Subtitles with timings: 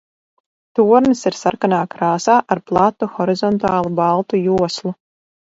[0.77, 4.97] Tornis ir sarkanā krāsā ar platu, horizontālu baltu joslu.